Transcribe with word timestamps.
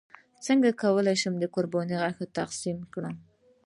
څنګه 0.45 0.69
کولی 0.81 1.15
شم 1.21 1.33
د 1.39 1.45
قرباني 1.55 1.95
غوښه 2.01 2.25
تقسیم 2.37 2.77
کړم 2.93 3.15